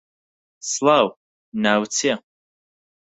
سڵاو، 0.71 1.07
ناوت 1.63 1.91
چییە؟ 1.97 2.15